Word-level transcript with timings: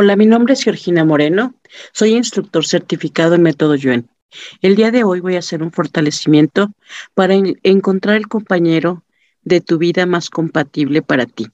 Hola, 0.00 0.14
mi 0.14 0.26
nombre 0.26 0.54
es 0.54 0.62
Georgina 0.62 1.04
Moreno. 1.04 1.56
Soy 1.92 2.14
instructor 2.14 2.64
certificado 2.64 3.34
en 3.34 3.42
método 3.42 3.74
Yuen. 3.74 4.08
El 4.62 4.76
día 4.76 4.92
de 4.92 5.02
hoy 5.02 5.18
voy 5.18 5.34
a 5.34 5.40
hacer 5.40 5.60
un 5.60 5.72
fortalecimiento 5.72 6.72
para 7.14 7.34
encontrar 7.34 8.14
el 8.14 8.28
compañero 8.28 9.02
de 9.42 9.60
tu 9.60 9.76
vida 9.76 10.06
más 10.06 10.30
compatible 10.30 11.02
para 11.02 11.26
ti. 11.26 11.48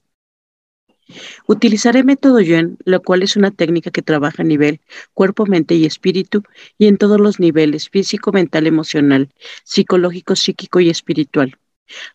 Utilizaré 1.47 2.03
método 2.03 2.39
Yuen, 2.39 2.77
lo 2.85 3.01
cual 3.01 3.23
es 3.23 3.35
una 3.35 3.49
técnica 3.49 3.89
que 3.89 4.03
trabaja 4.03 4.43
a 4.43 4.45
nivel 4.45 4.79
cuerpo, 5.15 5.47
mente 5.47 5.73
y 5.73 5.85
espíritu 5.85 6.43
y 6.77 6.85
en 6.85 6.97
todos 6.99 7.19
los 7.19 7.39
niveles, 7.39 7.89
físico, 7.89 8.31
mental, 8.31 8.67
emocional, 8.67 9.29
psicológico, 9.63 10.35
psíquico 10.35 10.79
y 10.79 10.91
espiritual. 10.91 11.57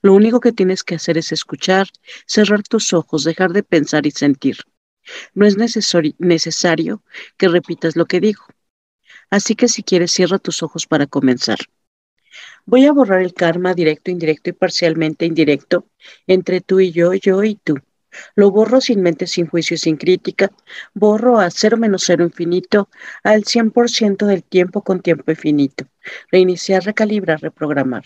Lo 0.01 0.15
único 0.15 0.39
que 0.39 0.53
tienes 0.53 0.85
que 0.85 0.95
hacer 0.95 1.19
es 1.19 1.33
escuchar, 1.33 1.89
cerrar 2.25 2.62
tus 2.62 2.93
ojos, 2.93 3.25
dejar 3.25 3.53
de 3.53 3.65
pensar 3.65 4.07
y 4.07 4.12
sentir. 4.12 4.59
No 5.35 5.47
es 5.47 5.57
necesario 5.57 7.03
que 7.37 7.49
repitas 7.49 7.97
lo 7.97 8.07
que 8.07 8.21
digo. 8.21 8.45
Así 9.31 9.55
que 9.55 9.68
si 9.68 9.82
quieres, 9.82 10.13
cierra 10.13 10.39
tus 10.39 10.63
ojos 10.63 10.87
para 10.87 11.07
comenzar. 11.07 11.59
Voy 12.67 12.87
a 12.87 12.93
borrar 12.93 13.23
el 13.23 13.35
karma 13.35 13.75
directo, 13.75 14.11
indirecto 14.11 14.51
y 14.51 14.53
parcialmente 14.53 15.25
indirecto 15.27 15.87
entre 16.27 16.61
tú 16.61 16.81
y 16.81 16.93
yo, 16.93 17.15
yo 17.15 17.43
y 17.43 17.57
tú. 17.57 17.77
Lo 18.35 18.51
borro 18.51 18.81
sin 18.81 19.03
mente, 19.03 19.27
sin 19.27 19.46
juicio, 19.46 19.77
sin 19.77 19.96
crítica. 19.96 20.51
Borro 20.95 21.39
a 21.39 21.51
cero 21.51 21.77
menos 21.77 22.03
cero 22.07 22.25
infinito 22.25 22.89
al 23.23 23.45
100% 23.45 24.27
del 24.27 24.43
tiempo 24.43 24.82
con 24.82 25.01
tiempo 25.01 25.31
infinito. 25.31 25.87
Reiniciar, 26.31 26.85
recalibrar, 26.85 27.40
reprogramar. 27.40 28.04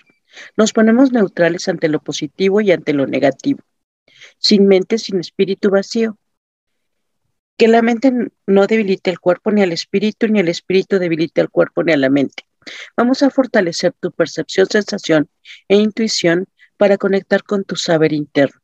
Nos 0.57 0.73
ponemos 0.73 1.12
neutrales 1.12 1.69
ante 1.69 1.89
lo 1.89 2.01
positivo 2.01 2.61
y 2.61 2.73
ante 2.73 2.93
lo 2.93 3.07
negativo. 3.07 3.61
Sin 4.39 4.67
mente, 4.67 4.98
sin 4.98 5.21
espíritu 5.21 5.71
vacío 5.71 6.19
que 7.57 7.69
la 7.69 7.83
mente 7.83 8.13
no 8.47 8.67
debilite 8.67 9.11
el 9.11 9.21
cuerpo 9.21 9.51
ni 9.51 9.62
al 9.62 9.73
espíritu, 9.73 10.29
ni 10.29 10.41
el 10.41 10.49
espíritu 10.49 10.99
debilite 10.99 11.41
el 11.41 11.51
cuerpo 11.51 11.83
ni 11.83 11.93
a 11.93 11.97
la 11.97 12.11
mente. 12.11 12.45
Vamos 12.97 13.23
a 13.23 13.31
fortalecer 13.31 13.92
tu 14.01 14.11
percepción, 14.11 14.67
sensación 14.67 15.28
e 15.69 15.77
intuición 15.77 16.47
para 16.77 16.98
conectar 16.98 17.45
con 17.45 17.65
tu 17.65 17.77
saber 17.77 18.12
interno. 18.12 18.61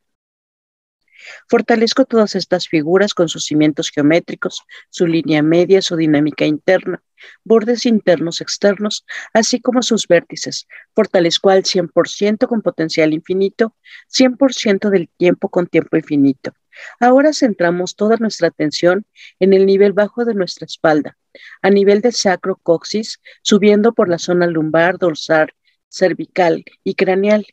Fortalezco 1.49 2.05
todas 2.05 2.35
estas 2.35 2.69
figuras 2.69 3.15
con 3.15 3.29
sus 3.29 3.45
cimientos 3.45 3.91
geométricos, 3.91 4.63
su 4.89 5.07
línea 5.07 5.43
media, 5.43 5.83
su 5.83 5.97
dinámica 5.97 6.45
interna, 6.45 7.03
bordes 7.45 7.87
internos, 7.87 8.41
externos, 8.41 9.05
así 9.33 9.61
como 9.61 9.83
sus 9.83 10.07
vértices. 10.07 10.67
Fortalezco 10.95 11.51
al 11.51 11.65
100% 11.65 12.47
con 12.47 12.63
potencial 12.63 13.13
infinito, 13.13 13.75
100% 14.09 14.91
del 14.91 15.09
tiempo 15.17 15.49
con 15.49 15.67
tiempo 15.67 15.97
infinito. 15.97 16.55
Ahora 16.99 17.33
centramos 17.33 17.97
toda 17.97 18.17
nuestra 18.17 18.49
atención 18.49 19.07
en 19.39 19.53
el 19.53 19.67
nivel 19.67 19.93
bajo 19.93 20.25
de 20.25 20.35
nuestra 20.35 20.67
espalda, 20.67 21.17
a 21.63 21.71
nivel 21.71 22.01
del 22.01 22.15
sacro 22.15 22.57
coxis, 22.57 23.21
subiendo 23.43 23.93
por 23.93 24.09
la 24.09 24.19
zona 24.19 24.47
lumbar, 24.47 24.99
dorsal, 24.99 25.51
cervical 25.89 26.65
y 26.85 26.95
craneal. 26.95 27.47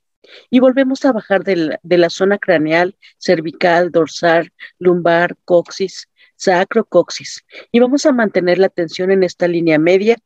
Y 0.50 0.60
volvemos 0.60 1.06
a 1.06 1.12
bajar 1.12 1.44
de 1.44 1.80
la, 1.98 2.10
zona 2.10 2.38
craneal, 2.38 2.98
cervical, 3.18 3.92
dorsal, 3.92 4.52
lumbar, 4.80 5.36
coxis, 5.46 6.10
sacro 6.36 6.86
coxis. 6.86 7.46
Y 7.72 7.80
vamos 7.80 8.06
a 8.06 8.12
mantener 8.12 8.58
la 8.58 8.68
atención 8.68 9.12
en 9.12 9.24
esta 9.24 9.48
línea 9.48 9.80
media 9.80 10.18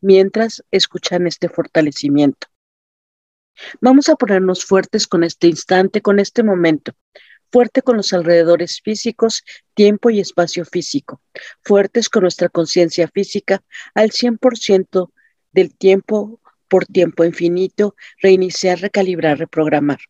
mientras 0.00 0.62
escuchan 0.70 1.26
este 1.26 1.48
fortalecimiento. 1.48 2.48
Vamos 3.80 4.08
a 4.08 4.16
ponernos 4.16 4.64
fuertes 4.64 5.06
con 5.06 5.22
este 5.22 5.46
instante, 5.46 6.02
con 6.02 6.18
este 6.18 6.42
momento 6.42 6.92
fuerte 7.54 7.82
con 7.82 7.96
los 7.96 8.12
alrededores 8.12 8.80
físicos, 8.82 9.44
tiempo 9.74 10.10
y 10.10 10.18
espacio 10.18 10.64
físico, 10.64 11.22
fuertes 11.62 12.08
con 12.08 12.22
nuestra 12.22 12.48
conciencia 12.48 13.06
física 13.06 13.62
al 13.94 14.10
100% 14.10 15.12
del 15.52 15.72
tiempo 15.76 16.40
por 16.74 16.86
tiempo 16.86 17.24
infinito, 17.24 17.94
reiniciar, 18.20 18.80
recalibrar, 18.80 19.38
reprogramar. 19.38 20.00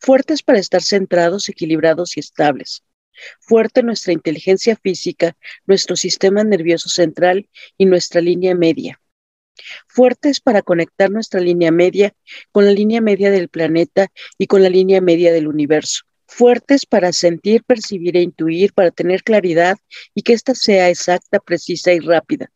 Fuertes 0.00 0.42
para 0.42 0.58
estar 0.58 0.82
centrados, 0.82 1.48
equilibrados 1.48 2.16
y 2.16 2.20
estables. 2.20 2.82
Fuerte 3.38 3.84
nuestra 3.84 4.12
inteligencia 4.12 4.74
física, 4.74 5.36
nuestro 5.66 5.94
sistema 5.94 6.42
nervioso 6.42 6.88
central 6.88 7.48
y 7.78 7.86
nuestra 7.86 8.20
línea 8.20 8.56
media. 8.56 9.00
Fuertes 9.86 10.40
para 10.40 10.62
conectar 10.62 11.12
nuestra 11.12 11.38
línea 11.38 11.70
media 11.70 12.12
con 12.50 12.64
la 12.64 12.72
línea 12.72 13.00
media 13.00 13.30
del 13.30 13.48
planeta 13.48 14.08
y 14.36 14.48
con 14.48 14.64
la 14.64 14.70
línea 14.70 15.00
media 15.00 15.32
del 15.32 15.46
universo 15.46 16.02
fuertes 16.26 16.86
para 16.86 17.12
sentir, 17.12 17.62
percibir 17.62 18.16
e 18.16 18.22
intuir, 18.22 18.72
para 18.72 18.90
tener 18.90 19.22
claridad 19.22 19.76
y 20.12 20.22
que 20.22 20.32
ésta 20.32 20.56
sea 20.56 20.90
exacta, 20.90 21.38
precisa 21.38 21.92
y 21.92 22.00
rápida. 22.00 22.50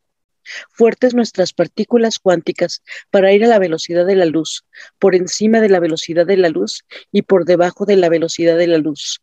Fuertes 0.71 1.13
nuestras 1.13 1.53
partículas 1.53 2.19
cuánticas 2.19 2.83
para 3.09 3.33
ir 3.33 3.43
a 3.45 3.47
la 3.47 3.59
velocidad 3.59 4.05
de 4.05 4.15
la 4.15 4.25
luz, 4.25 4.65
por 4.97 5.15
encima 5.15 5.61
de 5.61 5.69
la 5.69 5.79
velocidad 5.79 6.25
de 6.25 6.37
la 6.37 6.49
luz 6.49 6.85
y 7.11 7.23
por 7.23 7.45
debajo 7.45 7.85
de 7.85 7.97
la 7.97 8.09
velocidad 8.09 8.57
de 8.57 8.67
la 8.67 8.77
luz. 8.77 9.21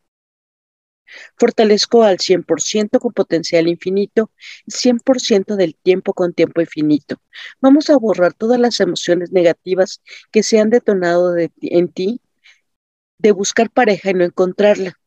Fortalezco 1.36 2.02
al 2.02 2.18
100% 2.18 2.98
con 2.98 3.12
potencial 3.12 3.68
infinito, 3.68 4.30
100% 4.66 5.56
del 5.56 5.76
tiempo 5.76 6.12
con 6.14 6.32
tiempo 6.32 6.60
infinito. 6.60 7.20
Vamos 7.60 7.90
a 7.90 7.96
borrar 7.96 8.34
todas 8.34 8.58
las 8.58 8.80
emociones 8.80 9.32
negativas 9.32 10.02
que 10.32 10.42
se 10.42 10.58
han 10.58 10.70
detonado 10.70 11.36
en 11.38 11.88
ti 11.88 12.20
de 13.18 13.32
buscar 13.32 13.70
pareja 13.70 14.10
y 14.10 14.14
no 14.14 14.24
encontrarla, 14.24 14.98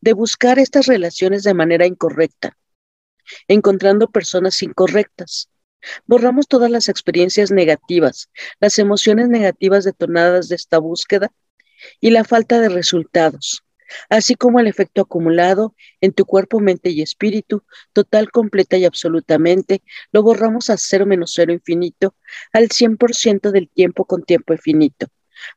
de 0.00 0.12
buscar 0.12 0.58
estas 0.58 0.86
relaciones 0.86 1.42
de 1.42 1.54
manera 1.54 1.86
incorrecta, 1.86 2.56
encontrando 3.48 4.08
personas 4.08 4.62
incorrectas. 4.62 5.48
Borramos 6.06 6.48
todas 6.48 6.70
las 6.70 6.88
experiencias 6.88 7.50
negativas, 7.50 8.30
las 8.60 8.78
emociones 8.78 9.28
negativas 9.28 9.84
detonadas 9.84 10.48
de 10.48 10.56
esta 10.56 10.78
búsqueda 10.78 11.30
y 12.00 12.10
la 12.10 12.24
falta 12.24 12.60
de 12.60 12.68
resultados, 12.68 13.62
así 14.08 14.34
como 14.34 14.60
el 14.60 14.66
efecto 14.66 15.02
acumulado 15.02 15.74
en 16.00 16.12
tu 16.12 16.24
cuerpo, 16.24 16.60
mente 16.60 16.90
y 16.90 17.02
espíritu, 17.02 17.64
total, 17.92 18.30
completa 18.30 18.76
y 18.76 18.84
absolutamente, 18.84 19.82
lo 20.12 20.22
borramos 20.22 20.70
a 20.70 20.76
cero 20.76 21.06
menos 21.06 21.32
cero 21.34 21.52
infinito, 21.52 22.14
al 22.52 22.68
100% 22.68 23.50
del 23.50 23.68
tiempo 23.68 24.04
con 24.04 24.24
tiempo 24.24 24.52
infinito. 24.52 25.06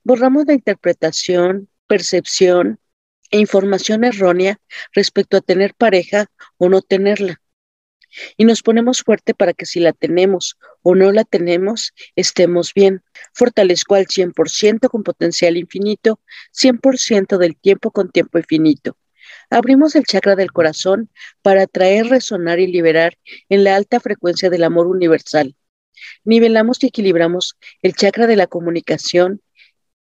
Borramos 0.04 0.46
la 0.46 0.54
interpretación, 0.54 1.70
percepción 1.88 2.80
e 3.32 3.40
información 3.40 4.04
errónea 4.04 4.60
respecto 4.94 5.38
a 5.38 5.42
tener 5.42 5.74
pareja 5.76 6.28
o 6.58 6.70
no 6.70 6.82
tenerla. 6.82 7.42
Y 8.38 8.46
nos 8.46 8.62
ponemos 8.62 9.02
fuerte 9.02 9.34
para 9.34 9.54
que 9.54 9.66
si 9.66 9.80
la 9.80 9.94
tenemos 9.94 10.58
o 10.82 10.96
no 10.96 11.12
la 11.12 11.24
tenemos, 11.24 11.94
estemos 12.16 12.74
bien. 12.74 13.02
Fortalezco 13.34 13.96
al 13.96 14.08
100% 14.08 14.90
con 14.90 15.04
potencial 15.04 15.58
infinito, 15.58 16.20
100% 16.52 17.38
del 17.38 17.56
tiempo 17.56 17.92
con 17.92 18.12
tiempo 18.12 18.38
infinito. 18.38 18.98
Abrimos 19.50 19.96
el 19.96 20.06
chakra 20.06 20.36
del 20.36 20.52
corazón 20.52 21.10
para 21.42 21.64
atraer, 21.64 22.08
resonar 22.08 22.60
y 22.60 22.68
liberar 22.68 23.18
en 23.50 23.64
la 23.64 23.76
alta 23.76 24.00
frecuencia 24.00 24.50
del 24.50 24.64
amor 24.64 24.88
universal. 24.88 25.56
Nivelamos 26.24 26.84
y 26.84 26.88
equilibramos 26.88 27.58
el 27.82 27.94
chakra 27.96 28.28
de 28.28 28.36
la 28.36 28.48
comunicación, 28.48 29.42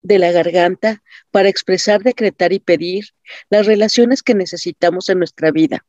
de 0.02 0.18
la 0.18 0.32
garganta 0.32 1.02
para 1.30 1.48
expresar, 1.48 2.02
decretar 2.02 2.52
y 2.52 2.60
pedir 2.60 3.06
las 3.50 3.66
relaciones 3.66 4.22
que 4.22 4.34
necesitamos 4.34 5.08
en 5.08 5.18
nuestra 5.18 5.50
vida. 5.50 5.84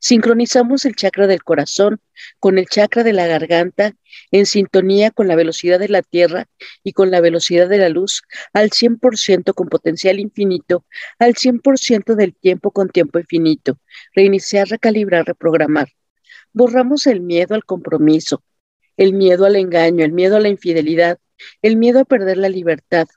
Sincronizamos 0.00 0.84
el 0.84 0.94
chakra 0.94 1.26
del 1.26 1.42
corazón 1.42 2.00
con 2.38 2.58
el 2.58 2.66
chakra 2.66 3.02
de 3.02 3.12
la 3.12 3.26
garganta 3.26 3.94
en 4.30 4.46
sintonía 4.46 5.10
con 5.10 5.28
la 5.28 5.36
velocidad 5.36 5.78
de 5.78 5.88
la 5.88 6.02
Tierra 6.02 6.46
y 6.82 6.92
con 6.92 7.10
la 7.10 7.20
velocidad 7.20 7.68
de 7.68 7.78
la 7.78 7.88
luz 7.88 8.22
al 8.52 8.70
100% 8.70 9.54
con 9.54 9.68
potencial 9.68 10.20
infinito, 10.20 10.84
al 11.18 11.34
100% 11.34 12.14
del 12.14 12.34
tiempo 12.34 12.70
con 12.70 12.88
tiempo 12.88 13.18
infinito. 13.18 13.78
Reiniciar, 14.14 14.68
recalibrar, 14.68 15.26
reprogramar. 15.26 15.88
Borramos 16.52 17.06
el 17.06 17.20
miedo 17.20 17.54
al 17.54 17.64
compromiso, 17.64 18.42
el 18.96 19.14
miedo 19.14 19.46
al 19.46 19.56
engaño, 19.56 20.04
el 20.04 20.12
miedo 20.12 20.36
a 20.36 20.40
la 20.40 20.48
infidelidad, 20.48 21.18
el 21.62 21.76
miedo 21.76 22.00
a 22.00 22.04
perder 22.04 22.36
la 22.36 22.48
libertad. 22.48 23.08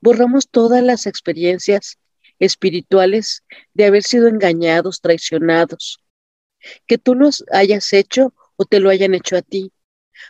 Borramos 0.00 0.48
todas 0.48 0.82
las 0.82 1.06
experiencias 1.06 1.98
espirituales 2.40 3.44
de 3.74 3.84
haber 3.84 4.02
sido 4.02 4.26
engañados, 4.26 5.00
traicionados, 5.00 6.02
que 6.86 6.98
tú 6.98 7.14
los 7.14 7.44
hayas 7.52 7.92
hecho 7.92 8.34
o 8.56 8.64
te 8.64 8.80
lo 8.80 8.90
hayan 8.90 9.14
hecho 9.14 9.36
a 9.36 9.42
ti. 9.42 9.72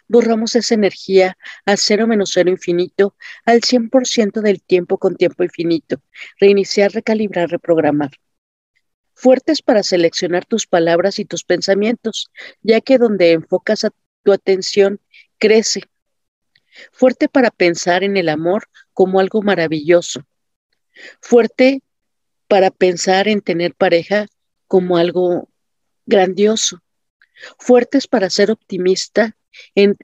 Borramos 0.06 0.54
esa 0.54 0.74
energía 0.74 1.36
al 1.64 1.78
cero 1.78 2.06
menos 2.06 2.30
cero 2.34 2.50
infinito, 2.50 3.16
al 3.44 3.62
100% 3.62 4.40
del 4.42 4.62
tiempo 4.62 4.98
con 4.98 5.16
tiempo 5.16 5.42
infinito. 5.42 6.00
Reiniciar, 6.38 6.92
recalibrar, 6.92 7.48
reprogramar. 7.48 8.10
Fuertes 9.14 9.62
para 9.62 9.82
seleccionar 9.82 10.44
tus 10.44 10.66
palabras 10.66 11.18
y 11.18 11.24
tus 11.24 11.44
pensamientos, 11.44 12.30
ya 12.62 12.80
que 12.80 12.98
donde 12.98 13.32
enfocas 13.32 13.86
tu 14.22 14.32
atención 14.32 15.00
crece 15.38 15.82
fuerte 16.92 17.28
para 17.28 17.50
pensar 17.50 18.04
en 18.04 18.16
el 18.16 18.28
amor 18.28 18.68
como 18.92 19.20
algo 19.20 19.42
maravilloso, 19.42 20.24
fuerte 21.20 21.82
para 22.50 22.72
pensar 22.72 23.28
en 23.28 23.42
tener 23.42 23.76
pareja 23.76 24.26
como 24.66 24.96
algo 24.96 25.48
grandioso, 26.04 26.80
fuertes 27.60 28.08
para 28.08 28.28
ser 28.28 28.50
optimista 28.50 29.36
en, 29.76 29.96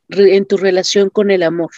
tu 0.47 0.57
relación 0.57 1.11
con 1.11 1.33
el 1.33 1.43
amor. 1.43 1.73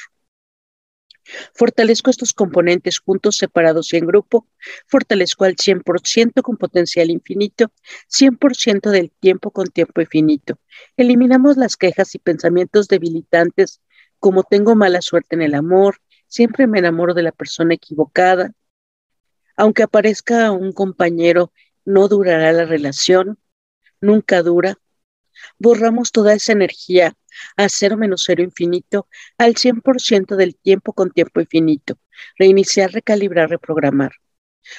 Fortalezco 1.54 2.10
estos 2.10 2.34
componentes 2.34 2.98
juntos, 2.98 3.38
separados 3.38 3.94
y 3.94 3.96
en 3.96 4.06
grupo. 4.06 4.46
Fortalezco 4.86 5.46
al 5.46 5.56
100% 5.56 6.42
con 6.42 6.58
potencial 6.58 7.08
infinito, 7.08 7.72
100% 8.08 8.90
del 8.90 9.10
tiempo 9.10 9.50
con 9.50 9.68
tiempo 9.68 10.02
infinito. 10.02 10.58
Eliminamos 10.98 11.56
las 11.56 11.78
quejas 11.78 12.14
y 12.14 12.18
pensamientos 12.18 12.88
debilitantes 12.88 13.80
como 14.18 14.42
tengo 14.42 14.74
mala 14.74 15.00
suerte 15.00 15.34
en 15.34 15.42
el 15.42 15.54
amor, 15.54 15.96
siempre 16.26 16.66
me 16.66 16.78
enamoro 16.78 17.14
de 17.14 17.22
la 17.22 17.32
persona 17.32 17.72
equivocada. 17.72 18.52
Aunque 19.58 19.82
aparezca 19.82 20.52
un 20.52 20.72
compañero, 20.72 21.52
no 21.84 22.06
durará 22.06 22.52
la 22.52 22.64
relación, 22.64 23.40
nunca 24.00 24.40
dura. 24.44 24.78
Borramos 25.58 26.12
toda 26.12 26.32
esa 26.32 26.52
energía 26.52 27.16
a 27.56 27.68
cero 27.68 27.96
menos 27.96 28.22
cero 28.24 28.44
infinito 28.44 29.08
al 29.36 29.56
100% 29.56 30.36
del 30.36 30.54
tiempo 30.54 30.92
con 30.92 31.10
tiempo 31.10 31.40
infinito. 31.40 31.98
Reiniciar, 32.38 32.92
recalibrar, 32.92 33.50
reprogramar. 33.50 34.12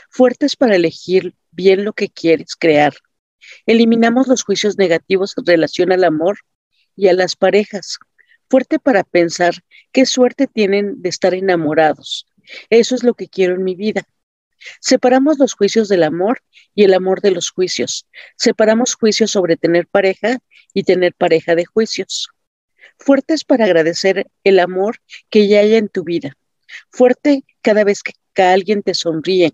Fuertes 0.09 0.55
para 0.55 0.77
elegir 0.77 1.35
bien 1.51 1.83
lo 1.83 1.91
que 1.91 2.07
quieres 2.07 2.55
crear. 2.55 2.93
Eliminamos 3.65 4.29
los 4.29 4.43
juicios 4.43 4.77
negativos 4.77 5.33
en 5.37 5.45
relación 5.45 5.91
al 5.91 6.05
amor 6.05 6.37
y 6.95 7.09
a 7.09 7.13
las 7.13 7.35
parejas. 7.35 7.99
Fuerte 8.49 8.79
para 8.79 9.03
pensar 9.03 9.55
qué 9.91 10.05
suerte 10.05 10.47
tienen 10.47 11.01
de 11.01 11.09
estar 11.09 11.33
enamorados. 11.33 12.27
Eso 12.69 12.95
es 12.95 13.03
lo 13.03 13.13
que 13.13 13.27
quiero 13.27 13.55
en 13.55 13.65
mi 13.65 13.75
vida. 13.75 14.07
Separamos 14.79 15.39
los 15.39 15.53
juicios 15.53 15.89
del 15.89 16.03
amor 16.03 16.41
y 16.75 16.83
el 16.83 16.94
amor 16.94 17.21
de 17.21 17.31
los 17.31 17.50
juicios. 17.50 18.06
Separamos 18.38 18.95
juicios 18.95 19.31
sobre 19.31 19.57
tener 19.57 19.88
pareja 19.88 20.39
y 20.73 20.83
tener 20.83 21.13
pareja 21.13 21.56
de 21.56 21.65
juicios. 21.65 22.29
Fuertes 22.97 23.44
para 23.44 23.65
agradecer 23.65 24.27
el 24.44 24.59
amor 24.59 24.97
que 25.29 25.47
ya 25.47 25.61
hay 25.61 25.75
en 25.75 25.88
tu 25.88 26.03
vida, 26.03 26.38
fuerte 26.89 27.44
cada 27.61 27.83
vez 27.83 28.03
que, 28.03 28.13
alguien 28.35 28.83
te 28.83 28.94
sonríe, 28.94 29.53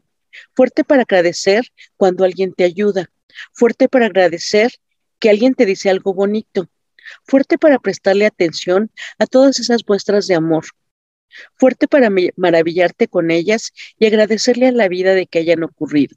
fuerte 0.56 0.84
para 0.84 1.02
agradecer 1.02 1.72
cuando 1.98 2.24
alguien 2.24 2.54
te 2.54 2.64
ayuda, 2.64 3.10
fuerte 3.52 3.90
para 3.90 4.06
agradecer 4.06 4.74
que 5.20 5.32
alguien 5.32 5.56
te 5.56 5.66
dice 5.66 5.90
algo 5.90 6.14
bonito, 6.14 6.70
fuerte 7.24 7.58
para 7.58 7.80
prestarle 7.80 8.28
atención 8.28 8.92
a 9.18 9.26
todas 9.26 9.60
esas 9.60 9.82
muestras 9.88 10.28
de 10.28 10.36
amor, 10.36 10.66
fuerte 11.56 11.88
para 11.88 12.10
maravillarte 12.36 13.08
con 13.08 13.32
ellas 13.32 13.74
y 14.00 14.06
agradecerle 14.06 14.68
a 14.68 14.72
la 14.72 14.88
vida 14.88 15.14
de 15.14 15.28
que 15.28 15.40
hayan 15.40 15.64
ocurrido. 15.64 16.16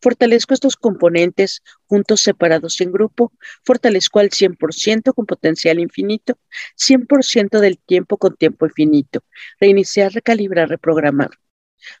Fortalezco 0.00 0.54
estos 0.54 0.76
componentes 0.76 1.62
juntos 1.86 2.20
separados 2.20 2.80
en 2.80 2.92
grupo, 2.92 3.32
fortalezco 3.64 4.20
al 4.20 4.30
100% 4.30 5.12
con 5.14 5.26
potencial 5.26 5.80
infinito, 5.80 6.38
100% 6.76 7.60
del 7.60 7.78
tiempo 7.78 8.16
con 8.16 8.36
tiempo 8.36 8.66
infinito, 8.66 9.24
reiniciar, 9.60 10.12
recalibrar, 10.12 10.68
reprogramar. 10.68 11.30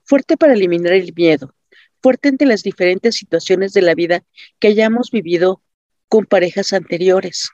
Fuerte 0.04 0.36
para 0.36 0.54
eliminar 0.54 0.92
el 0.92 1.12
miedo, 1.14 1.54
fuerte 2.00 2.28
ante 2.28 2.46
las 2.46 2.62
diferentes 2.62 3.16
situaciones 3.16 3.72
de 3.72 3.82
la 3.82 3.94
vida 3.94 4.24
que 4.58 4.68
hayamos 4.68 5.10
vivido 5.10 5.62
con 6.08 6.26
parejas 6.26 6.72
anteriores, 6.72 7.50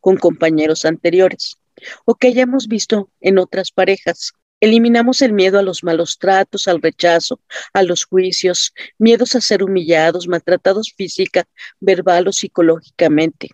con 0.00 0.16
compañeros 0.16 0.84
anteriores 0.84 1.58
o 2.04 2.14
que 2.14 2.28
hayamos 2.28 2.68
visto 2.68 3.10
en 3.20 3.38
otras 3.38 3.70
parejas. 3.70 4.32
Eliminamos 4.60 5.20
el 5.20 5.32
miedo 5.32 5.58
a 5.58 5.62
los 5.62 5.84
malos 5.84 6.18
tratos, 6.18 6.66
al 6.66 6.80
rechazo, 6.80 7.40
a 7.74 7.82
los 7.82 8.04
juicios, 8.04 8.72
miedos 8.98 9.34
a 9.34 9.40
ser 9.40 9.62
humillados, 9.62 10.28
maltratados 10.28 10.94
física, 10.96 11.44
verbal 11.78 12.28
o 12.28 12.32
psicológicamente. 12.32 13.50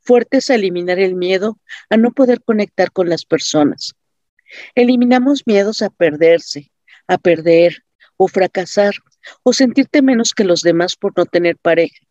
Fuertes 0.00 0.50
a 0.50 0.54
eliminar 0.54 0.98
el 0.98 1.14
miedo 1.14 1.58
a 1.90 1.96
no 1.96 2.12
poder 2.12 2.42
conectar 2.42 2.92
con 2.92 3.08
las 3.08 3.24
personas. 3.24 3.94
Eliminamos 4.74 5.42
miedos 5.46 5.82
a 5.82 5.90
perderse, 5.90 6.70
a 7.06 7.18
perder 7.18 7.84
o 8.16 8.28
fracasar 8.28 8.94
o 9.42 9.52
sentirte 9.52 10.02
menos 10.02 10.34
que 10.34 10.44
los 10.44 10.62
demás 10.62 10.96
por 10.96 11.12
no 11.16 11.26
tener 11.26 11.56
pareja. 11.56 12.07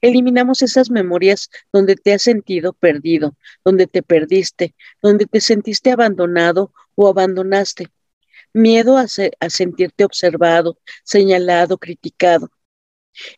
Eliminamos 0.00 0.62
esas 0.62 0.90
memorias 0.90 1.50
donde 1.72 1.96
te 1.96 2.12
has 2.12 2.22
sentido 2.22 2.72
perdido, 2.72 3.36
donde 3.64 3.86
te 3.86 4.02
perdiste, 4.02 4.74
donde 5.02 5.26
te 5.26 5.40
sentiste 5.40 5.90
abandonado 5.90 6.72
o 6.94 7.08
abandonaste. 7.08 7.88
Miedo 8.52 8.96
a, 8.96 9.06
sentirte 9.06 10.04
observado, 10.04 10.78
señalado, 11.04 11.78
criticado. 11.78 12.50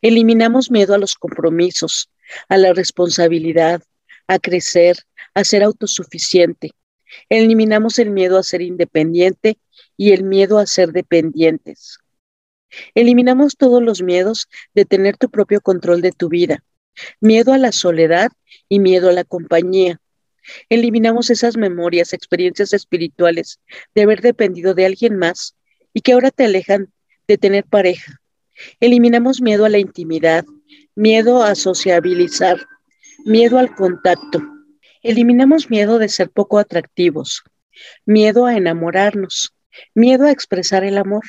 Eliminamos 0.03 0.71
miedo 0.71 0.95
a 0.95 0.99
los 0.99 1.15
compromisos, 1.15 2.11
a 2.49 2.57
la 2.57 2.73
responsabilidad, 2.73 3.83
a 4.27 4.39
crecer, 4.39 4.97
a 5.35 5.45
ser 5.45 5.63
autosuficiente. 5.63 6.71
Eliminamos 7.29 7.99
el 7.99 8.11
miedo 8.11 8.39
a 8.39 8.43
ser 8.43 8.63
independiente 8.63 9.59
y 9.97 10.13
el 10.13 10.23
miedo 10.23 10.59
a 10.59 10.67
ser 10.67 10.93
dependientes. 10.93 11.99
Eliminamos 12.95 13.57
todos 13.57 13.83
los 13.83 14.03
miedos 14.03 14.49
de 14.75 14.85
tener 14.85 15.17
tu 15.17 15.29
propio 15.31 15.61
control 15.61 16.01
de 16.03 16.13
tu 16.13 16.29
vida, 16.29 16.63
miedo 17.21 17.53
a 17.53 17.59
la 17.59 17.73
soledad 17.73 18.31
y 18.69 18.81
miedo 18.81 19.09
a 19.09 19.13
la 19.13 19.25
compañía. 19.25 20.01
Eliminamos 20.69 21.31
esas 21.31 21.57
memorias, 21.57 22.13
experiencias 22.13 22.73
espirituales 22.73 23.61
de 23.95 24.03
haber 24.03 24.21
dependido 24.21 24.75
de 24.75 24.87
alguien 24.87 25.17
más 25.17 25.57
y 25.93 26.01
que 26.01 26.13
ahora 26.13 26.31
te 26.31 26.45
alejan 26.45 26.93
de 27.29 27.39
tener 27.39 27.65
pareja. 27.65 28.21
Eliminamos 28.81 29.41
miedo 29.41 29.65
a 29.65 29.69
la 29.69 29.79
intimidad, 29.79 30.45
miedo 30.95 31.43
a 31.43 31.55
sociabilizar, 31.55 32.67
miedo 33.25 33.59
al 33.59 33.75
contacto. 33.75 34.43
Eliminamos 35.03 35.71
miedo 35.71 35.99
de 35.99 36.09
ser 36.09 36.31
poco 36.31 36.59
atractivos, 36.59 37.43
miedo 38.05 38.47
a 38.47 38.57
enamorarnos, 38.57 39.55
miedo 39.95 40.27
a 40.27 40.31
expresar 40.31 40.85
el 40.85 40.99
amor 40.99 41.25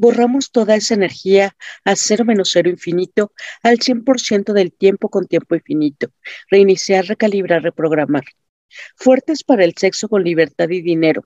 borramos 0.00 0.50
toda 0.50 0.76
esa 0.76 0.94
energía 0.94 1.54
a 1.84 1.94
cero 1.94 2.24
menos 2.24 2.50
cero 2.52 2.70
infinito 2.70 3.32
al 3.62 3.78
100% 3.78 4.54
del 4.54 4.72
tiempo 4.72 5.10
con 5.10 5.26
tiempo 5.26 5.54
infinito. 5.54 6.10
Reiniciar, 6.50 7.04
recalibrar, 7.04 7.62
reprogramar. 7.62 8.24
Fuertes 8.96 9.44
para 9.44 9.62
el 9.62 9.74
sexo 9.76 10.08
con 10.08 10.24
libertad 10.24 10.70
y 10.70 10.80
dinero. 10.80 11.24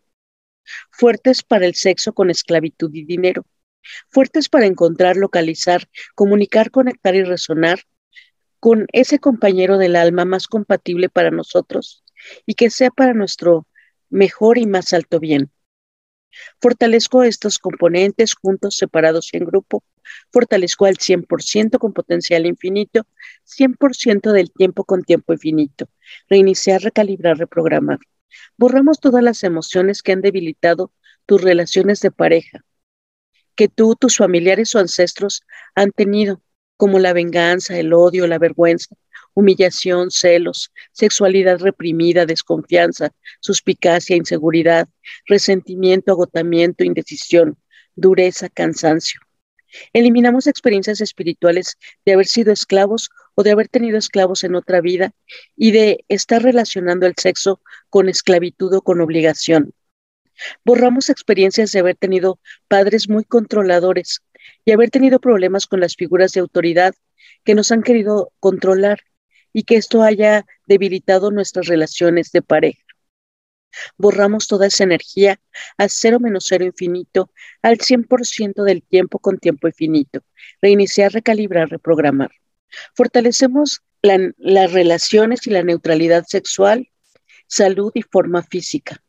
Fuertes 0.90 1.44
para 1.44 1.66
el 1.66 1.76
sexo 1.76 2.14
con 2.14 2.30
esclavitud 2.30 2.92
y 2.92 3.04
dinero. 3.04 3.46
Fuertes 4.08 4.48
para 4.48 4.66
encontrar, 4.66 5.16
localizar, 5.16 5.88
comunicar, 6.16 6.72
conectar 6.72 7.14
y 7.14 7.22
resonar 7.22 7.78
con 8.58 8.86
ese 8.92 9.20
compañero 9.20 9.78
del 9.78 9.94
alma 9.94 10.24
más 10.24 10.48
compatible 10.48 11.08
para 11.08 11.31
nosotros 11.31 12.02
y 12.44 12.54
que 12.54 12.70
sea 12.70 12.90
para 12.90 13.14
nuestro 13.14 13.69
mejor 14.10 14.58
y 14.58 14.66
más 14.66 14.93
alto 14.93 15.20
bien. 15.20 15.52
Fortalezco 16.60 17.22
estos 17.22 17.58
componentes 17.58 18.34
juntos, 18.34 18.76
separados 18.76 19.31
y 19.32 19.38
en 19.38 19.44
grupo. 19.44 19.84
Fortalezco 20.32 20.86
al 20.86 20.96
100% 20.96 21.79
con 21.79 21.93
potencial 21.93 22.46
infinito, 22.46 23.06
100% 23.44 24.32
del 24.32 24.53
tiempo 24.53 24.84
con 24.84 25.03
tiempo 25.03 25.32
infinito. 25.32 25.88
Reiniciar, 26.29 26.82
recalibrar, 26.82 27.38
reprogramar. 27.38 27.98
Borramos 28.56 29.00
todas 29.00 29.22
las 29.22 29.43
emociones 29.44 30.03
que 30.03 30.12
han 30.12 30.20
debilitado 30.20 30.93
tus 31.26 31.43
relaciones 31.43 32.00
de 32.00 32.10
pareja, 32.10 32.64
que 33.55 33.69
tú, 33.69 33.96
tus 33.96 34.17
familiares 34.17 34.74
o 34.74 34.79
ancestros 34.79 35.43
han 35.74 35.91
tenido, 35.93 36.43
como 36.76 36.98
la 36.98 37.12
venganza, 37.12 37.78
el 37.78 37.93
odio, 37.93 38.26
la 38.26 38.38
vergüenza, 38.38 38.94
humillación, 39.34 40.10
celos, 40.10 40.72
sexualidad 40.93 41.58
reprimida, 41.60 42.26
desconfianza, 42.26 43.12
suspicacia, 43.40 44.16
inseguridad, 44.16 44.88
resentimiento, 45.26 46.12
agotamiento, 46.12 46.84
indecisión, 46.84 47.58
dureza, 47.96 48.48
cansancio. 48.48 49.20
Eliminamos 49.93 50.46
experiencias 50.46 51.00
espirituales 51.00 51.78
de 52.04 52.12
haber 52.12 52.26
sido 52.26 52.52
esclavos 52.52 53.10
o 53.34 53.43
de 53.43 53.50
haber 53.50 53.69
tenido 53.69 53.98
esclavos 53.98 54.44
en 54.44 54.54
otra 54.54 54.81
vida 54.81 55.12
y 55.56 55.72
de 55.72 56.04
estar 56.08 56.43
relacionando 56.43 57.06
el 57.06 57.14
sexo 57.16 57.60
con 57.90 58.08
esclavitud 58.08 58.72
o 58.72 58.82
con 58.82 59.00
obligación. 59.00 59.72
Borramos 60.64 61.10
experiencias 61.10 61.72
de 61.72 61.81
haber 61.81 61.96
tenido 61.96 62.38
padres 62.69 63.08
muy 63.08 63.24
controladores 63.24 64.22
y 64.65 64.72
haber 64.72 64.91
tenido 64.91 65.20
problemas 65.20 65.67
con 65.67 65.81
las 65.81 65.96
figuras 65.96 66.32
de 66.32 66.41
autoridad 66.41 66.94
que 67.44 67.55
nos 67.55 67.70
han 67.72 67.82
querido 67.82 68.32
controlar 68.41 69.01
y 69.53 69.65
que 69.65 69.77
esto 69.77 70.03
haya 70.03 70.44
debilitado 70.67 71.31
nuestras 71.31 71.67
relaciones 71.67 72.32
de 72.32 72.43
pareja. 72.43 72.82
Borramos 73.96 74.46
toda 74.46 74.67
esa 74.67 74.84
energía 74.84 75.41
a 75.79 75.89
cero 75.89 76.20
menos 76.20 76.46
cero 76.48 76.65
infinito, 76.65 77.31
al 77.63 77.79
100% 77.79 78.63
del 78.63 78.82
tiempo 78.82 79.19
con 79.19 79.39
tiempo 79.39 79.69
infinito. 79.69 80.20
Reiniciar, 80.63 81.13
recalibrar, 81.13 81.69
reprogramar. 81.69 82.31
Fortalecemos 82.94 83.82
las 84.03 84.72
relaciones 84.72 85.46
y 85.46 85.51
la 85.51 85.63
neutralidad 85.63 86.24
sexual, 86.27 86.91
salud 87.46 87.91
y 87.94 88.03
forma 88.03 88.43
física. 88.43 89.04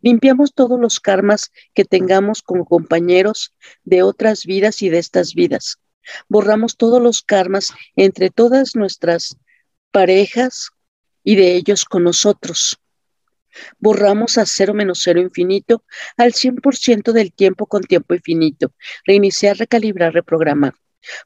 Limpiamos 0.00 0.54
todos 0.54 0.80
los 0.80 1.00
karmas 1.00 1.52
que 1.74 1.84
tengamos 1.84 2.42
como 2.42 2.64
compañeros 2.64 3.54
de 3.84 4.02
otras 4.02 4.44
vidas 4.44 4.82
y 4.82 4.88
de 4.88 4.98
estas 4.98 5.34
vidas. 5.34 5.78
Borramos 6.28 6.76
todos 6.76 7.00
los 7.00 7.22
karmas 7.22 7.72
entre 7.96 8.30
todas 8.30 8.74
nuestras 8.76 9.36
parejas 9.90 10.70
y 11.24 11.36
de 11.36 11.54
ellos 11.54 11.84
con 11.84 12.04
nosotros. 12.04 12.78
Borramos 13.78 14.38
a 14.38 14.46
cero 14.46 14.74
menos 14.74 15.00
cero 15.02 15.20
infinito 15.20 15.84
al 16.16 16.32
100% 16.32 17.12
del 17.12 17.32
tiempo 17.32 17.66
con 17.66 17.82
tiempo 17.82 18.14
infinito. 18.14 18.72
Reiniciar, 19.04 19.58
recalibrar, 19.58 20.14
reprogramar. 20.14 20.74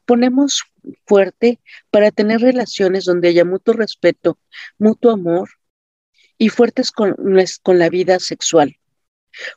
Ponemos 0.04 0.64
fuerte 1.04 1.60
para 1.90 2.10
tener 2.10 2.40
relaciones 2.40 3.04
donde 3.04 3.28
haya 3.28 3.44
mutuo 3.44 3.74
respeto, 3.74 4.38
mutuo 4.78 5.12
amor 5.12 5.50
y 6.38 6.48
fuertes 6.48 6.92
con, 6.92 7.16
la 7.78 7.88
vida 7.88 8.18
sexual. 8.18 8.78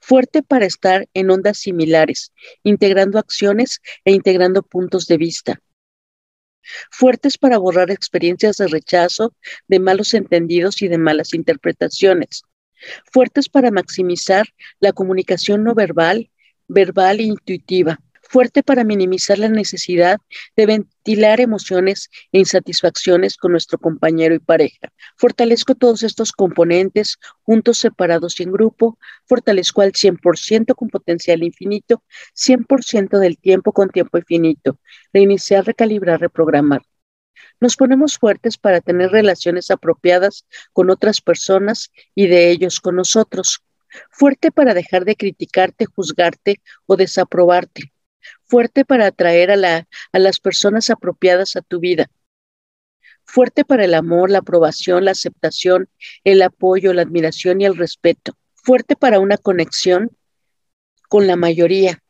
Fuerte 0.01 0.43
para 0.43 0.65
estar 0.65 1.07
en 1.13 1.31
ondas 1.31 1.57
similares, 1.57 2.33
integrando 2.63 3.17
acciones 3.17 3.81
e 4.03 4.11
integrando 4.11 4.61
puntos 4.63 5.07
de 5.07 5.17
vista. 5.17 5.61
Fuertes 6.91 7.37
para 7.37 7.57
borrar 7.57 7.89
experiencias 7.89 8.57
de 8.57 8.67
rechazo, 8.67 9.33
de 9.67 9.79
malos 9.79 10.13
entendidos 10.13 10.81
y 10.81 10.87
de 10.87 10.97
malas 10.97 11.33
interpretaciones. 11.33 12.43
Fuertes 13.11 13.49
para 13.49 13.71
maximizar 13.71 14.47
la 14.79 14.91
comunicación 14.91 15.63
no 15.63 15.73
verbal, 15.73 16.29
verbal 16.67 17.19
e 17.19 17.23
intuitiva 17.23 17.99
fuerte 18.29 18.61
para 18.61 18.83
minimizar 18.83 19.39
la 19.39 19.49
necesidad 19.49 20.19
de 20.55 20.67
ventilar 20.67 21.41
emociones 21.41 22.09
e 22.31 22.37
insatisfacciones 22.37 23.35
con 23.37 23.51
nuestro 23.51 23.79
compañero 23.79 24.35
y 24.35 24.39
pareja. 24.39 24.93
Fortalezco 25.17 25.73
todos 25.73 26.03
estos 26.03 26.31
componentes 26.31 27.17
juntos, 27.41 27.79
separados 27.79 28.39
y 28.39 28.43
en 28.43 28.51
grupo. 28.51 28.99
Fortalezco 29.25 29.81
al 29.81 29.93
100% 29.93 30.75
con 30.75 30.89
potencial 30.89 31.43
infinito, 31.43 32.03
100% 32.35 33.17
del 33.17 33.39
tiempo 33.39 33.73
con 33.73 33.89
tiempo 33.89 34.19
infinito. 34.19 34.77
Reiniciar, 35.11 35.65
recalibrar, 35.65 36.21
reprogramar. 36.21 36.83
Nos 37.59 37.75
ponemos 37.77 38.19
fuertes 38.19 38.57
para 38.59 38.79
tener 38.79 39.09
relaciones 39.09 39.71
apropiadas 39.71 40.45
con 40.71 40.91
otras 40.91 41.19
personas 41.19 41.89
y 42.13 42.27
de 42.27 42.51
ellos 42.51 42.79
con 42.79 42.95
nosotros. 42.95 43.63
Fuerte 44.11 44.51
para 44.51 44.75
dejar 44.75 45.03
de 45.03 45.15
criticarte, 45.15 45.87
juzgarte 45.87 46.61
o 46.85 46.95
desaprobarte 46.95 47.91
fuerte 48.49 48.83
para 48.83 49.05
atraer 49.05 49.51
a, 49.51 49.55
la, 49.55 49.87
a 50.11 50.19
las 50.19 50.39
personas 50.39 50.89
apropiadas 50.89 51.55
a 51.55 51.61
tu 51.61 51.79
vida, 51.79 52.09
fuerte 53.23 53.63
para 53.63 53.85
el 53.85 53.93
amor, 53.93 54.31
la 54.31 54.39
aprobación, 54.39 55.05
la 55.05 55.11
aceptación, 55.11 55.87
el 56.23 56.41
apoyo, 56.41 56.93
la 56.93 57.03
admiración 57.03 57.61
y 57.61 57.65
el 57.65 57.77
respeto, 57.77 58.33
fuerte 58.55 58.95
para 58.95 59.19
una 59.19 59.37
conexión 59.37 60.09
con 61.07 61.27
la 61.27 61.35
mayoría, 61.35 62.01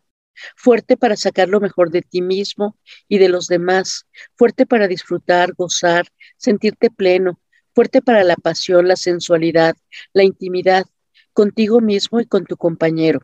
fuerte 0.55 0.96
para 0.96 1.17
sacar 1.17 1.50
lo 1.50 1.60
mejor 1.60 1.91
de 1.91 2.01
ti 2.01 2.22
mismo 2.22 2.77
y 3.10 3.17
de 3.17 3.27
los 3.27 3.48
demás, 3.48 4.08
fuerte 4.36 4.65
para 4.65 4.88
disfrutar, 4.88 5.53
gozar, 5.53 6.08
sentirte 6.38 6.89
pleno, 6.89 7.39
fuerte 7.75 8.01
para 8.01 8.24
la 8.24 8.38
pasión, 8.38 8.88
la 8.88 8.96
sensualidad, 8.96 9.75
la 10.13 10.24
intimidad, 10.24 10.86
contigo 11.34 11.81
mismo 11.81 12.19
y 12.22 12.25
con 12.25 12.46
tu 12.46 12.55
compañero, 12.55 13.19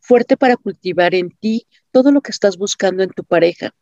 fuerte 0.00 0.36
para 0.36 0.56
cultivar 0.56 1.14
en 1.14 1.30
ti 1.30 1.66
todo 1.90 2.12
lo 2.12 2.20
que 2.20 2.30
estás 2.30 2.56
buscando 2.56 3.02
en 3.02 3.10
tu 3.10 3.24
pareja, 3.24 3.74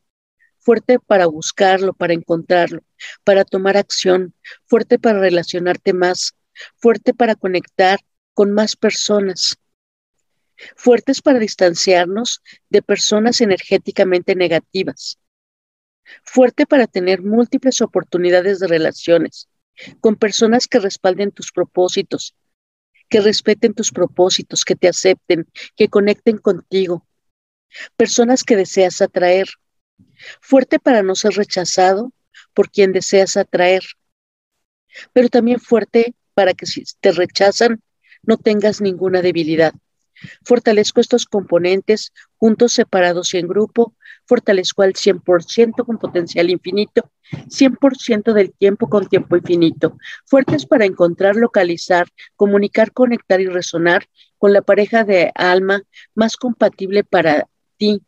fuerte 0.59 0.99
para 0.99 1.27
buscarlo, 1.27 1.93
para 1.93 2.15
encontrarlo, 2.15 2.83
para 3.23 3.45
tomar 3.45 3.77
acción, 3.77 4.35
fuerte 4.65 4.99
para 4.99 5.21
relacionarte 5.21 5.93
más, 5.93 6.35
fuerte 6.77 7.13
para 7.15 7.35
conectar 7.35 8.01
con 8.33 8.53
más 8.53 8.77
personas, 8.77 9.59
fuertes 10.77 11.21
para 11.21 11.39
distanciarnos 11.39 12.41
de 12.71 12.83
personas 12.83 13.41
energéticamente 13.41 14.35
negativas, 14.35 15.19
fuerte 16.23 16.67
para 16.67 16.87
tener 16.87 17.23
múltiples 17.23 17.81
oportunidades 17.81 18.59
de 18.61 18.69
relaciones 18.69 19.49
con 20.01 20.17
personas 20.17 20.67
que 20.67 20.79
respalden 20.79 21.33
tus 21.33 21.51
propósitos, 21.53 22.35
que 23.08 23.20
respeten 23.20 23.75
tus 23.75 23.90
propósitos, 23.90 24.64
que 24.64 24.76
te 24.76 24.88
acepten, 24.88 25.46
que 25.76 25.88
conecten 25.88 26.38
contigo. 26.38 27.06
Personas 27.96 28.44
que 28.44 28.56
deseas 28.56 29.00
atraer. 29.00 29.49
Fuerte 30.40 30.78
para 30.78 31.02
no 31.02 31.14
ser 31.14 31.34
rechazado 31.34 32.12
por 32.52 32.70
quien 32.70 32.92
deseas 32.92 33.37
atraer. 33.37 33.82
Pero 35.12 35.28
también 35.28 35.61
fuerte 35.61 36.14
para 36.34 36.54
que 36.54 36.66
si 36.66 36.84
te 37.00 37.12
rechazan 37.12 37.82
no 38.23 38.37
tengas 38.37 38.80
ninguna 38.80 39.23
debilidad. 39.23 39.75
Fortalezco 40.45 41.00
estos 41.00 41.26
componentes 41.26 42.12
juntos, 42.37 42.73
separados 42.73 43.35
y 43.35 43.38
en 43.38 43.49
grupo. 43.49 43.95
Fortalezco 44.26 44.83
al 44.83 44.95
100% 44.95 45.85
con 45.85 45.99
potencial 45.99 46.50
infinito, 46.50 47.11
100% 47.49 48.33
del 48.33 48.52
tiempo 48.52 48.88
con 48.88 49.07
tiempo 49.07 49.37
infinito. 49.37 49.97
Fuertes 50.26 50.66
para 50.66 50.85
encontrar, 50.85 51.37
localizar, 51.37 52.07
comunicar, 52.37 52.93
conectar 52.93 53.40
y 53.40 53.47
resonar 53.47 54.07
con 54.38 54.52
la 54.52 54.62
pareja 54.62 55.04
de 55.04 55.31
alma 55.35 55.83
más 56.14 56.37
compatible 56.37 57.04
para 57.04 57.49
ti 57.76 58.02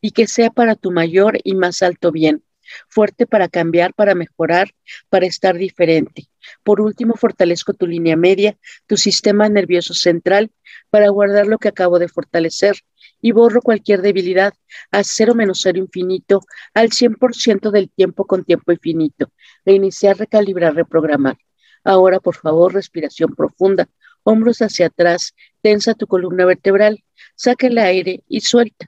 y 0.00 0.12
que 0.12 0.26
sea 0.26 0.50
para 0.50 0.74
tu 0.74 0.90
mayor 0.90 1.38
y 1.42 1.54
más 1.54 1.82
alto 1.82 2.12
bien 2.12 2.42
fuerte 2.88 3.26
para 3.26 3.48
cambiar, 3.48 3.94
para 3.94 4.14
mejorar, 4.14 4.68
para 5.08 5.26
estar 5.26 5.56
diferente. 5.56 6.28
Por 6.62 6.80
último, 6.80 7.14
fortalezco 7.14 7.74
tu 7.74 7.86
línea 7.86 8.16
media, 8.16 8.56
tu 8.86 8.96
sistema 8.96 9.48
nervioso 9.48 9.94
central, 9.94 10.50
para 10.90 11.08
guardar 11.08 11.46
lo 11.46 11.58
que 11.58 11.68
acabo 11.68 11.98
de 11.98 12.08
fortalecer 12.08 12.76
y 13.20 13.32
borro 13.32 13.60
cualquier 13.60 14.02
debilidad 14.02 14.54
a 14.90 15.04
cero 15.04 15.34
menos 15.34 15.60
cero 15.62 15.78
infinito, 15.78 16.40
al 16.74 16.90
100% 16.90 17.70
del 17.70 17.90
tiempo 17.90 18.26
con 18.26 18.44
tiempo 18.44 18.72
infinito. 18.72 19.30
Reiniciar, 19.64 20.16
recalibrar, 20.16 20.74
reprogramar. 20.74 21.36
Ahora, 21.84 22.20
por 22.20 22.36
favor, 22.36 22.74
respiración 22.74 23.34
profunda, 23.34 23.88
hombros 24.22 24.60
hacia 24.60 24.86
atrás, 24.86 25.34
tensa 25.62 25.94
tu 25.94 26.06
columna 26.06 26.44
vertebral, 26.44 27.02
saca 27.34 27.66
el 27.66 27.78
aire 27.78 28.22
y 28.28 28.40
suelta. 28.40 28.86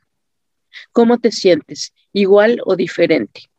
¿Cómo 0.92 1.18
te 1.18 1.32
sientes? 1.32 1.92
¿Igual 2.12 2.60
o 2.64 2.76
diferente? 2.76 3.51